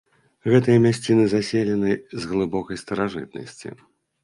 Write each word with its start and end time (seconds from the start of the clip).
Гэтыя 0.53 0.77
мясціны 0.85 1.25
заселены 1.35 1.91
з 2.23 2.33
глыбокай 2.33 2.83
старажытнасці. 2.85 3.77